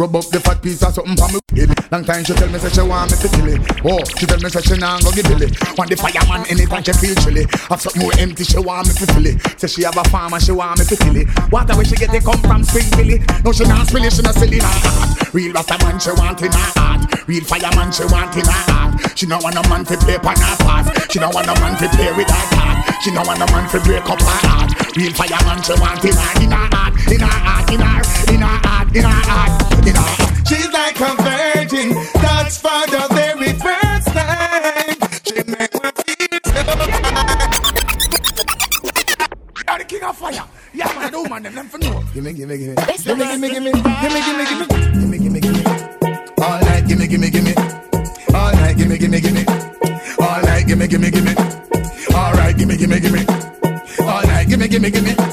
Rub 0.00 0.16
up 0.16 0.24
the 0.32 0.40
fat 0.40 0.64
piece 0.64 0.80
of 0.80 0.96
something 0.96 1.12
for 1.12 1.28
me. 1.28 1.44
Hill. 1.52 1.68
Long 1.92 2.00
time 2.08 2.24
she 2.24 2.32
tell 2.32 2.48
me 2.48 2.56
say 2.56 2.72
she 2.72 2.80
want 2.80 3.12
me 3.12 3.20
to 3.20 3.28
kill 3.28 3.52
it. 3.52 3.60
Oh, 3.84 4.00
she 4.16 4.24
tell 4.24 4.40
me 4.40 4.48
say 4.48 4.64
she 4.64 4.80
nah 4.80 4.96
go 5.04 5.12
give 5.12 5.28
Billy. 5.28 5.52
Want 5.76 5.92
the 5.92 5.96
fireman 6.00 6.48
anytime 6.48 6.80
she 6.80 6.96
feel 6.96 7.12
chilly. 7.20 7.44
Have 7.68 7.84
something 7.84 8.00
more 8.00 8.16
empty 8.16 8.48
she 8.48 8.56
want 8.56 8.88
me 8.88 8.96
to 8.96 9.04
fill 9.12 9.28
it. 9.28 9.36
Say 9.60 9.68
she 9.68 9.84
have 9.84 10.00
a 10.00 10.04
farm 10.08 10.32
and 10.32 10.40
she 10.40 10.56
want 10.56 10.80
me 10.80 10.88
to 10.88 10.96
kill 10.96 11.20
it. 11.20 11.28
Water 11.52 11.76
where 11.76 11.84
she 11.84 12.00
get 12.00 12.16
it 12.16 12.24
come 12.24 12.40
from 12.40 12.64
Spring 12.64 12.88
Billy. 12.96 13.20
No 13.44 13.52
she 13.52 13.68
not 13.68 13.92
spill 13.92 14.00
it, 14.00 14.16
she 14.16 14.24
not 14.24 14.40
in 14.40 14.64
her. 14.64 14.76
Real 15.36 15.52
Rasta 15.52 15.76
man 15.84 16.00
she 16.00 16.16
want 16.16 16.40
in 16.40 16.48
her 16.48 16.70
heart. 16.80 17.04
Real 17.28 17.44
fireman 17.44 17.92
she 17.92 18.08
want 18.08 18.32
in 18.40 18.48
her 18.48 18.62
heart. 18.72 18.96
She 19.20 19.28
no 19.28 19.36
want 19.44 19.52
no 19.52 19.62
man 19.68 19.84
to 19.84 20.00
play 20.00 20.16
upon 20.16 20.40
her 20.40 20.56
past. 20.64 21.12
She 21.12 21.20
no 21.20 21.28
want 21.28 21.44
no 21.44 21.52
man 21.60 21.76
to 21.76 21.84
play 21.92 22.08
with 22.16 22.24
her 22.24 22.46
heart. 22.56 22.88
She 23.04 23.12
no 23.12 23.20
want 23.20 23.36
no 23.36 23.44
man 23.52 23.68
to 23.68 23.76
break 23.84 24.08
up 24.08 24.16
her 24.16 24.40
heart. 24.48 24.72
Real 24.96 25.12
fireman 25.12 25.60
she 25.60 25.76
want 25.76 26.00
in 26.08 26.16
her 26.16 26.32
in 26.40 26.48
her 26.56 26.68
heart, 26.72 26.96
in 27.04 27.20
her 27.20 27.36
heart, 27.44 27.68
in 27.68 27.84
her 27.84 28.19
in 28.40 28.46
her 28.46 28.60
heart, 28.68 28.96
in 28.96 29.02
her 29.04 29.22
heart, 29.28 29.86
in 29.86 29.94
her 29.94 30.00
heart. 30.00 30.48
She's 30.48 30.70
like 30.72 30.96
a 31.00 31.12
virgin, 31.20 31.92
that's 32.24 32.56
for 32.56 32.80
the 32.88 33.04
very 33.12 33.52
first 33.60 34.08
time. 34.16 34.96
She 35.28 35.36
make 35.44 35.74
me 35.76 35.90
feel 36.00 36.40
so 36.48 36.62
fine. 36.64 37.20
You're 39.68 39.78
the 39.78 39.84
king 39.86 40.02
of 40.04 40.16
fire. 40.16 40.44
Yeah, 40.72 40.86
man, 40.96 41.12
do 41.12 41.24
man, 41.28 41.42
them 41.42 41.54
them 41.54 41.68
for 41.68 41.78
know. 41.78 42.02
Gimme, 42.14 42.32
gimme, 42.32 42.56
gimme. 42.56 42.74
Gimme, 43.04 43.24
gimme, 43.28 43.48
gimme. 43.50 43.70
Gimme, 44.00 44.20
gimme, 44.24 44.44
gimme. 44.48 44.66
Gimme, 44.96 45.18
gimme, 45.18 45.40
gimme. 45.40 45.62
All 46.40 46.60
night, 46.60 46.86
gimme, 46.88 47.06
gimme, 47.08 47.30
gimme. 47.30 47.54
All 48.34 48.52
night, 48.56 48.76
gimme, 48.76 48.96
gimme, 48.96 49.20
gimme. 49.20 49.44
All 50.18 50.42
night, 50.42 50.66
gimme, 50.66 50.86
gimme, 50.88 51.10
gimme. 51.10 51.34
All 52.14 52.32
right, 52.32 52.56
gimme, 52.56 52.76
gimme, 52.76 53.00
gimme. 53.00 53.20
All 54.00 54.22
night, 54.26 54.48
gimme, 54.48 54.68
gimme, 54.68 54.90
gimme. 54.90 55.29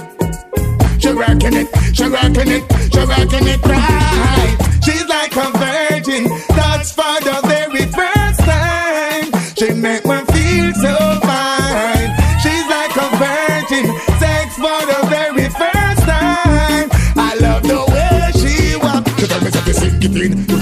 Working 1.48 1.62
it, 1.62 1.96
she 1.96 2.04
working 2.04 2.52
it, 2.52 2.64
she 2.92 3.00
working 3.00 3.48
it 3.48 3.66
right. 3.66 4.58
She's 4.84 5.08
like 5.08 5.34
a 5.38 5.50
virgin, 5.58 6.28
that's 6.50 6.92
for 6.92 7.17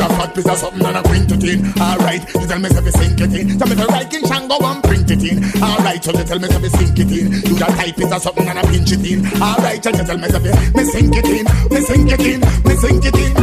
you 0.05 0.09
got 0.09 0.17
fat 0.19 0.35
piece 0.35 0.47
of 0.47 0.57
something 0.57 0.85
and 0.85 0.97
I 0.97 1.01
print 1.01 1.31
it 1.31 1.43
in. 1.43 1.65
Alright, 1.81 2.21
she 2.29 2.45
tell 2.45 2.59
me 2.59 2.69
say 2.69 2.81
fi 2.81 2.91
sink 2.91 3.21
it 3.21 3.33
in. 3.33 3.57
Tell 3.57 3.67
me 3.67 3.75
say 3.75 3.85
right 3.85 4.13
in 4.13 4.25
Shango 4.25 4.57
and 4.61 4.83
print 4.83 5.09
it 5.09 5.23
in. 5.23 5.37
Alright, 5.61 6.03
so 6.03 6.11
she 6.11 6.23
tell 6.23 6.39
me 6.39 6.47
say 6.47 6.61
fi 6.61 6.69
sink 6.77 6.99
it 6.99 7.11
in. 7.11 7.31
You 7.49 7.57
got 7.57 7.71
type 7.73 7.95
piece 7.95 8.11
of 8.11 8.21
something 8.21 8.47
and 8.47 8.59
I 8.59 8.63
pinch 8.63 8.91
it 8.91 9.05
in. 9.05 9.25
Alright, 9.41 9.83
so 9.83 9.91
she 9.91 10.03
tell 10.03 10.17
me 10.17 10.27
say 10.29 10.39
fi 10.39 10.51
me 10.75 10.83
sink 10.85 11.15
it 11.15 11.25
in, 11.25 11.45
me 11.71 11.79
sink 11.81 12.11
it 12.11 12.21
in, 12.21 12.39
me 12.41 12.75
sink 12.75 13.05
it 13.05 13.15
in. 13.17 13.33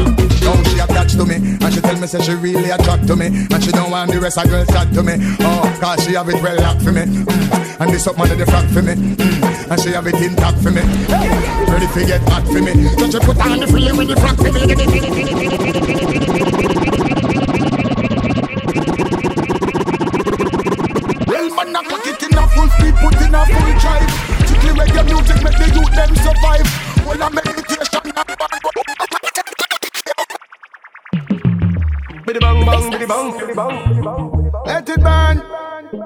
Now 0.43 0.63
she 0.65 0.79
attached 0.79 1.17
to 1.19 1.25
me 1.25 1.37
and 1.37 1.71
she 1.73 1.81
tell 1.81 1.99
me 1.99 2.07
say 2.07 2.21
she 2.21 2.35
really 2.35 2.71
attract 2.71 3.07
to 3.07 3.17
me 3.17 3.27
and 3.27 3.63
she 3.63 3.71
don't 3.73 3.91
want 3.91 4.11
the 4.11 4.21
rest 4.21 4.39
of 4.39 4.49
girls 4.49 4.69
chat 4.69 4.93
to 4.95 5.03
me. 5.03 5.15
Oh, 5.41 5.67
cause 5.81 6.05
she 6.05 6.15
have 6.15 6.29
it 6.29 6.43
well 6.43 6.57
locked 6.61 6.83
for 6.83 6.93
me. 6.93 7.03
And 7.03 7.91
this 7.91 8.07
up 8.07 8.19
man 8.19 8.37
the 8.39 8.45
frack 8.45 8.69
for 8.71 8.83
me. 8.83 8.93
And 8.93 9.81
she 9.81 9.91
have 9.91 10.07
it 10.07 10.15
intact 10.21 10.59
for 10.59 10.71
me. 10.71 10.83
Ready 11.71 11.87
to 11.87 12.07
get 12.07 12.21
hot 12.29 12.45
for 12.47 12.61
me. 12.61 12.73
So 12.99 13.11
she 13.11 13.19
put 13.25 13.39
on 13.41 13.59
the 13.61 13.67
filling 13.67 13.97
with 13.97 14.09
the 14.09 14.15
frack 14.15 14.37
for 14.37 14.53
me. 16.39 16.42
It 22.81 22.85
in 22.85 22.95
a 22.95 22.97
full 22.97 23.11
put 23.11 23.21
in 23.21 23.35
a 23.35 23.45
full 23.47 23.73
drive. 23.81 24.11
Strictly 24.47 24.71
reggae 24.71 25.05
music, 25.05 25.39
make 25.43 25.59
the 25.59 25.67
youth 25.75 25.93
them 25.95 26.15
survive. 26.17 26.69
Well, 27.07 27.23
I 27.23 27.29
meditation 27.29 28.03
and 28.05 28.33
Biddy 32.27 32.39
bang 32.39 32.65
bang, 32.65 32.91
biddy 32.91 33.07
bang, 33.07 33.33
biddy 33.39 33.55
bang. 33.55 34.53
Let 34.65 34.89
it 34.89 35.01
burn. 35.03 35.43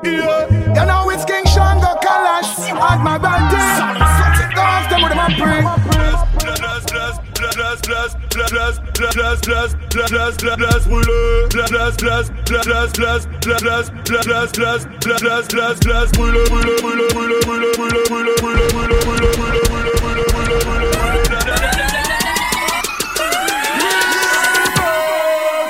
Yeah. 0.02 0.48
You 0.74 0.84
know 0.86 1.10
it's 1.10 1.24
King 1.24 1.44
Shango 1.44 1.94
Kalash. 2.00 2.70
Admiral 2.70 3.48
Team. 3.50 3.96
Go 4.54 4.62
after 4.62 4.96
with 4.96 5.14
my 5.14 5.28
praise. 5.38 7.25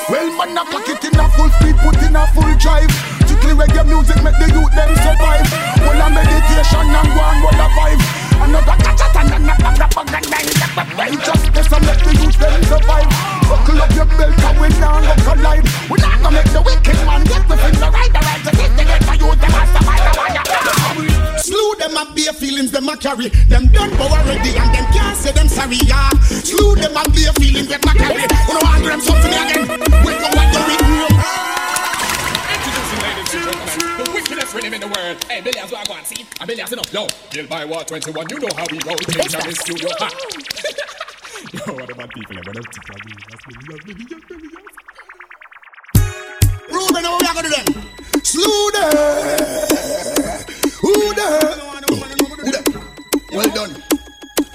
Well, 0.09 0.31
man, 0.39 0.57
I 0.57 0.65
pack 0.71 0.89
it 0.89 1.05
in 1.05 1.19
a 1.19 1.29
full 1.31 1.51
speed, 1.51 1.77
put 1.83 2.01
in 2.03 2.17
a 2.17 2.27
full 2.33 2.55
drive. 2.57 2.91
Strictly 3.27 3.53
reggae 3.53 3.87
music, 3.87 4.23
make 4.23 4.39
the 4.39 4.49
youth 4.55 4.73
them 4.75 4.95
survive. 4.97 5.47
Well, 5.83 6.01
a 6.01 6.11
meditation 6.11 6.89
and 6.89 7.09
and 7.11 7.43
roll 7.43 7.61
a 7.61 7.69
vibe 7.75 8.26
man 8.47 8.53
no 8.53 8.67
back 8.67 8.81
at 8.87 9.01
and 9.17 9.31
the 11.99 12.13
youth 12.23 12.39
them 12.39 12.63
survive. 12.65 13.11
Buckle 13.49 13.83
up 13.83 13.91
your 13.95 14.07
belt 14.07 14.39
and 14.39 14.61
we 14.61 14.69
now 14.81 15.01
go 15.01 15.15
collide 15.23 15.65
We 15.91 15.99
not 16.01 16.23
gonna 16.23 16.37
make 16.37 16.51
the 16.53 16.63
wicked 16.63 16.99
man 17.07 17.25
get 17.25 17.49
within 17.49 17.75
the 17.75 17.79
The 17.79 17.91
right 17.91 18.13
get 18.13 18.71
the 18.77 18.85
get 18.85 19.03
to 19.03 19.15
use 19.17 19.39
them 19.39 19.55
as 19.55 19.71
them 21.79 21.97
and 21.97 22.15
bare 22.17 22.33
feelings 22.33 22.71
them 22.73 22.89
a 22.89 22.97
carry. 22.97 23.29
Them 23.49 23.67
done 23.69 23.91
bow 23.97 24.09
already 24.09 24.57
and 24.57 24.75
them 24.75 24.87
can't 24.93 25.17
say 25.17 25.33
them 25.33 25.49
sorry 25.49 25.79
yeah. 25.85 26.11
Slew 26.21 26.75
them 26.77 26.97
and 26.97 27.13
bare 27.15 27.33
feelings 27.35 27.69
them 27.69 27.81
a 27.83 27.95
carry. 27.95 28.15
We 28.15 28.27
don't 28.27 28.63
want 28.63 28.85
them 28.85 29.01
something 29.01 29.33
again? 29.33 29.69
We 30.05 30.13
know 30.13 30.31
do 30.53 30.61
it 30.75 30.81
now 30.83 31.66
the 33.43 34.11
wickedest 34.15 34.55
rhythm 34.55 34.75
in 34.75 34.81
the 34.81 34.89
world. 34.89 35.23
Hey, 35.25 35.41
Billions, 35.41 35.71
what 35.73 35.89
I 35.89 35.93
want, 35.93 36.07
see? 36.07 36.27
A 36.41 36.47
Billions 36.47 36.73
enough. 36.73 36.93
Yo, 36.93 37.07
Bill 37.33 37.47
by 37.47 37.65
War 37.65 37.85
21, 37.85 38.29
you 38.31 38.39
know 38.41 38.49
how 38.57 38.67
we 38.71 38.79
go. 38.79 38.95
Things 38.97 39.35
in 39.35 39.55
studio. 39.55 39.89
Ha. 39.99 40.09
Yo, 41.67 41.75
what 41.75 41.91
about 41.91 42.11
people? 42.13 42.37
I'm 42.37 42.43
gonna 42.45 42.63
take 42.63 42.89
a 42.89 42.97
Billions, 43.05 43.43
Billions, 43.47 43.85
Billions, 43.85 44.25
Billions. 44.29 44.77
Ruben, 46.71 47.05
how 47.05 47.19
we 47.19 47.27
are 47.27 47.35
gonna 47.35 47.49
do 47.49 47.55
them? 47.55 47.67
Slew 48.23 48.71
them. 48.73 48.91
Who 50.81 51.15
them? 51.15 51.59
Who 51.89 52.51
them? 52.51 52.65
Well 53.33 53.51
done. 53.55 53.86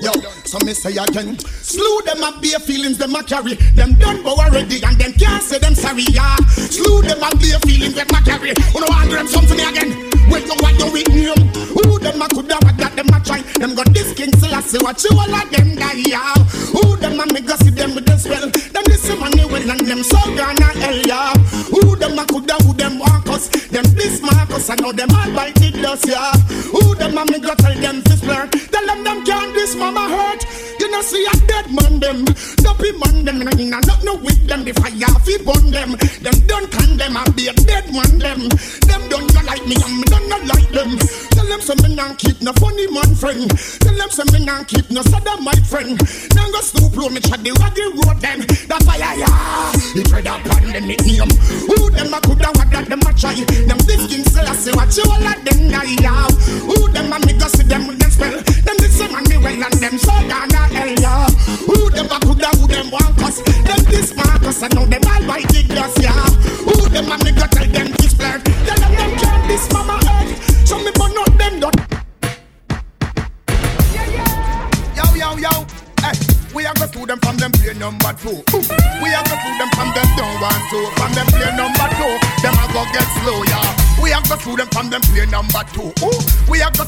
Yo, 0.02 0.12
so 0.46 0.58
me 0.66 0.74
say 0.74 0.98
again, 0.98 1.38
slew 1.40 2.02
them 2.06 2.24
up 2.24 2.42
bare 2.42 2.60
feelings 2.60 2.98
them 2.98 3.14
a 3.14 3.24
carry. 3.24 3.54
Them 3.76 3.94
done 4.00 4.24
go 4.24 4.36
already 4.36 4.82
and 4.84 5.00
them 5.00 5.14
can't 5.14 5.44
say 5.44 5.60
them 5.60 5.76
sorry, 5.76 6.04
yeah. 6.10 6.36
Slew 6.56 7.04
them 7.04 7.22
up 7.22 7.40
bare 7.40 7.60
feelings 7.60 7.94
them 7.94 8.08
a 8.10 8.22
carry. 8.24 8.54
Who 8.74 8.80
no 8.80 8.88
want 8.90 9.12
them 9.12 9.28
something 9.28 9.60
again? 9.60 10.11
What 10.30 10.78
you 10.80 10.92
with 10.92 11.10
name? 11.10 11.48
Who 11.74 12.00
them 12.00 12.22
a 12.22 12.28
coulda 12.28 12.58
that 12.62 12.94
them 12.96 13.08
a 13.14 13.20
try? 13.24 13.42
Them 13.58 13.76
got 13.76 13.94
this 13.94 14.14
king 14.14 14.32
still 14.38 14.54
I 14.54 14.62
say 14.62 14.80
what 14.80 15.02
you 15.04 15.12
all 15.18 15.34
of 15.34 15.50
them 15.52 15.76
die, 15.76 16.04
yeah. 16.06 16.34
Who 16.76 16.98
them 16.98 17.20
a 17.20 17.26
me 17.34 17.42
go 17.42 17.56
see 17.58 17.72
them 17.72 17.96
with 17.96 18.06
the 18.06 18.18
spell? 18.18 18.50
Them 18.50 18.84
listen 18.88 19.20
money 19.20 19.46
well 19.46 19.72
and 19.72 19.88
them 19.88 20.04
so 20.04 20.20
gonna 20.36 20.66
hell, 20.78 21.00
yeah. 21.06 21.34
Who 21.72 21.96
them 21.96 22.20
a 22.20 22.26
coulda 22.26 22.56
who 22.64 22.74
them 22.74 23.00
walk 23.00 23.28
us? 23.30 23.50
Them 23.70 23.84
this 23.96 24.22
Marcus 24.22 24.70
I 24.70 24.76
know 24.76 24.92
them 24.92 25.10
all 25.12 25.32
bite 25.34 25.62
it 25.62 25.82
dust, 25.82 26.08
yeah. 26.08 26.34
Who 26.72 26.96
them 26.96 27.18
a 27.18 27.26
me 27.26 27.40
go 27.40 27.56
tell 27.56 27.76
them 27.76 28.02
this 28.02 28.22
blur? 28.22 28.48
Tell 28.48 28.86
them 28.86 29.04
them 29.04 29.26
can't 29.26 29.54
this 29.54 29.76
mama 29.76 30.08
hurt. 30.10 30.46
You 30.80 30.90
know 30.92 31.02
see 31.02 31.26
a 31.26 31.36
dead 31.48 31.70
man 31.72 32.00
them, 32.00 32.26
dopey 32.62 32.92
man 32.98 33.26
them, 33.26 33.42
and 33.42 33.76
I 33.76 33.80
not 33.86 34.04
no 34.04 34.16
with 34.16 34.48
them. 34.48 34.64
The 34.66 34.74
fire 34.74 35.14
fi 35.22 35.38
burn 35.46 35.72
them. 35.72 35.94
Them 36.22 36.38
don't 36.48 36.70
condemn 36.72 37.18
a 37.18 37.24
be 37.32 37.48
a 37.48 37.54
dead 37.54 37.94
man 37.94 38.18
them. 38.18 38.50
Them 38.90 39.02
don't 39.10 39.34
not 39.34 39.46
like 39.46 39.66
me 39.68 39.76
and 39.78 39.98
me 40.02 40.11
don't 40.12 40.46
like 40.48 40.70
them. 40.70 40.98
Tell 41.32 41.48
them 41.48 41.62
some 41.62 41.80
me 41.84 41.96
not 41.96 42.18
keep 42.18 42.42
no 42.42 42.52
funny 42.60 42.88
man 42.92 43.16
friend. 43.16 43.48
Tell 43.80 43.96
them 43.96 44.10
some 44.10 44.28
me 44.34 44.44
not 44.44 44.68
keep 44.68 44.90
no 44.92 45.02
sada 45.02 45.40
my 45.40 45.56
friend. 45.64 45.96
Now 46.36 46.52
go 46.52 46.62
stoop 46.62 46.96
low 46.98 47.10
me 47.10 47.22
chat 47.22 47.44
the 47.44 47.52
raggy 47.60 47.88
road 48.04 48.20
them. 48.20 48.44
The 48.44 48.78
fire 48.84 49.16
yeah, 49.16 49.72
it 49.96 50.08
tread 50.08 50.28
upon 50.28 50.68
them 50.72 50.88
nickname. 50.88 51.32
Who 51.68 51.90
them 51.92 52.14
a 52.14 52.20
coulda 52.20 52.52
what 52.60 52.70
that 52.72 52.90
them 52.90 53.02
a 53.08 53.12
try? 53.16 53.36
Them 53.40 53.80
this 53.88 54.04
king 54.12 54.24
say 54.28 54.44
I 54.44 54.56
say 54.56 54.72
what 54.76 54.92
you 54.96 55.08
all 55.08 55.24
of 55.24 55.40
them 55.46 55.72
yeah. 55.72 56.28
Who 56.68 56.92
them 56.92 57.14
a 57.14 57.20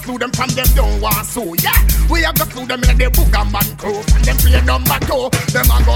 Sue 0.06 0.18
them 0.18 0.32
from 0.32 0.50
them 0.50 0.66
don't 0.76 1.00
want 1.00 1.26
so, 1.26 1.54
yeah. 1.64 1.80
We 2.12 2.24
have 2.24 2.36
to 2.36 2.46
sue 2.52 2.66
them 2.66 2.84
in 2.84 2.98
the 2.98 3.06
booger 3.06 3.50
man 3.52 3.78
crew. 3.78 4.02
From 4.04 4.22
them 4.24 4.36
play 4.36 4.60
number 4.66 5.00
two, 5.08 5.32
them 5.56 5.72
a 5.72 5.80
go 5.86 5.96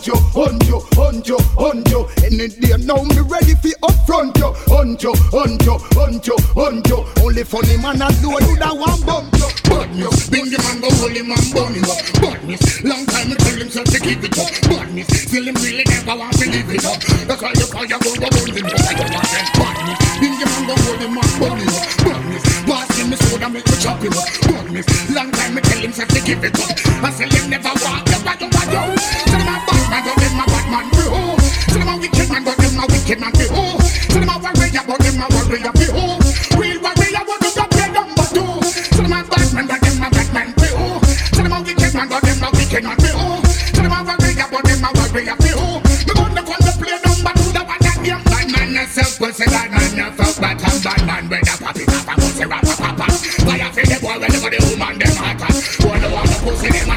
hunt 0.00 0.06
you, 0.06 0.14
hunt 0.32 0.66
you, 0.66 0.80
hunt 0.96 1.28
you, 1.28 1.38
hunt 1.60 1.88
you. 1.90 2.08
Any 2.24 2.48
day 2.48 2.76
now, 2.80 3.02
me 3.04 3.20
ready 3.20 3.54
for 3.60 3.76
upfront 3.84 4.36
you. 4.38 4.52
Hunt 4.72 5.02
you, 5.02 5.12
hunt 5.28 5.62
you, 5.64 5.76
hunt 5.92 6.26
you, 6.26 6.36
hunt 6.56 6.88
you. 6.88 7.04
Only 7.20 7.44
funny 7.44 7.76
man 7.76 8.00
and 8.00 8.16
do 8.22 8.32
you 8.32 8.56
that 8.56 8.72
one 8.72 9.00
bump 9.04 9.28
you. 9.36 9.48
Badness, 9.68 10.30
bingy 10.30 10.56
man 10.56 10.80
go 10.80 10.88
hold 10.96 11.12
him 11.12 11.30
and 11.30 11.46
burn 11.52 11.74
him 11.76 11.84
up. 11.84 12.00
Long 12.80 13.04
time 13.06 13.28
me 13.28 13.36
tell 13.36 13.58
himself 13.60 13.86
to 13.92 14.00
keep 14.00 14.24
it 14.24 14.38
up. 14.40 14.48
Badness, 14.72 15.26
till 15.28 15.44
him 15.44 15.54
really 15.60 15.84
never 15.84 16.16
want 16.16 16.32
to 16.32 16.48
live 16.48 16.70
it 16.70 16.84
up. 16.84 16.98
That's 17.28 17.42
why 17.42 17.52
the 17.52 17.66
fire 17.68 18.00
go 18.00 18.10
go 18.16 18.28
burn 18.32 18.56
him 18.56 18.66
up. 18.72 18.80
I 18.80 18.94
don't 18.96 19.12
want 19.12 19.28
man 20.48 20.64
go 20.64 20.74
hold 20.80 21.00
him 21.00 21.16
and 21.20 21.32
burn 21.36 21.60
him 21.60 21.76
up. 21.76 21.84
Pass 22.64 22.88
him 22.96 23.10
me 23.10 23.16
soda 23.16 23.48
make 23.52 23.68
me 23.68 23.76
chop 23.76 24.00
him 24.00 24.16
up. 24.16 24.28
Badness, 24.48 24.88
long 25.12 25.30
time 25.32 25.54
me 25.54 25.60
tell 25.60 25.82
himself 25.84 26.08
to 26.08 26.20
keep 26.24 26.40
it 26.40 26.56
up. 26.56 26.72
I 27.04 27.10
say 27.12 27.28
him 27.28 27.50
never 27.52 27.74
walk 27.84 28.04
the 28.08 28.16
bad 28.24 28.40
over 28.40 28.64
you. 28.72 29.29
But 33.10 33.18
him 33.18 33.22
a 33.22 33.26
wicked 33.26 33.26
man 33.26 33.32
behold. 33.32 33.80
Tell 34.06 34.22
him 34.22 34.28
a 34.28 34.38
warrior, 34.38 34.82
but 34.86 35.02
him 35.02 35.18
a 35.18 35.26
warrior 35.34 35.72
behold. 35.74 36.22
Real 36.54 36.78
warrior, 36.80 37.22
what 37.26 37.42
you 37.42 37.66
play 37.66 37.90
number 37.90 38.26
two? 38.30 38.54
Tell 38.94 39.04
him 39.04 39.12
a 39.12 39.20
bad 39.26 39.50
man, 39.54 39.66
but 39.66 39.82
him 39.82 40.02
a 40.02 40.10
bad 40.10 40.28
man 40.34 40.54
behold. 40.54 41.02
Tell 41.34 41.44
him 41.44 41.52
a 41.52 41.58
wicked 41.62 41.94
man, 41.94 42.08
but 42.08 42.22
him 42.22 42.42
a 42.42 42.48
wicked 42.54 42.84
man 42.84 42.96
behold. 43.02 43.44
Tell 43.74 43.84
him 43.84 43.94
a 43.94 44.00
warrior, 44.06 44.46
but 44.50 44.66
him 44.68 44.84
a 44.84 44.90
warrior 44.94 45.36
behold. 45.42 45.82
Me 46.06 46.12
gonna 46.14 46.42
come 46.46 46.62
to 46.62 46.72
play 46.78 46.98
number 47.02 47.32
two, 47.34 47.50
the 47.50 47.62
one 47.66 47.82
that 47.82 47.98
game. 47.98 48.22
Bad 48.30 48.46
man 48.52 48.68
yourself, 48.78 49.20
well 49.20 49.32
say 49.32 49.46
bad 49.46 49.70
man 49.74 49.90
yourself, 49.90 50.34
bad 50.38 50.56
man, 50.62 50.76
bad 50.78 51.02
man, 51.06 51.24
where 51.30 51.42
the 51.42 51.54
papi 51.58 51.84
papa, 51.90 52.14
go 52.14 52.26
say 52.30 52.46
rappa 52.46 52.74
papa. 52.78 53.06
Fire 53.42 53.70
for 53.74 53.84
the 53.90 53.96
boy, 53.98 54.16
whenever 54.22 54.50
the 54.54 54.60
woman 54.70 54.94
them 55.02 55.14
hot. 55.18 55.42
Boy, 55.82 55.98
the 55.98 56.08
one 56.14 56.26
the 56.30 56.36
pussy 56.46 56.68
them 56.70 56.89